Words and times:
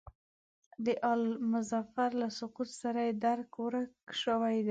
د 0.85 0.87
آل 1.11 1.23
مظفر 1.53 2.09
له 2.21 2.27
سقوط 2.39 2.69
سره 2.81 2.99
یې 3.07 3.13
درک 3.23 3.51
ورک 3.63 3.91
شوی 4.21 4.53
دی. 4.55 4.59